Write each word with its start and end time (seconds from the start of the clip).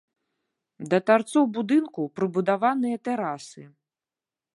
Да 0.93 0.99
тарцоў 1.09 1.45
будынку 1.57 2.01
прыбудаваныя 2.19 2.97
тэрасы. 3.09 3.63